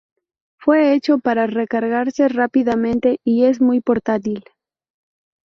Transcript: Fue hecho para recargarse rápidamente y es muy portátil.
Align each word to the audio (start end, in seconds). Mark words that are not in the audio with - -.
Fue 0.57 0.95
hecho 0.95 1.19
para 1.19 1.45
recargarse 1.45 2.27
rápidamente 2.27 3.19
y 3.23 3.43
es 3.45 3.61
muy 3.61 3.81
portátil. 3.81 4.43